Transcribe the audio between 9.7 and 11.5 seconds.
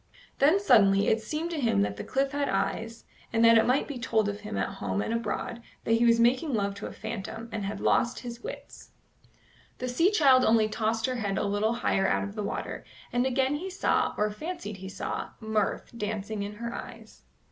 The sea child only tossed her head a